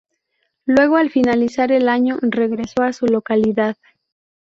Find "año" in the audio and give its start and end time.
1.87-2.17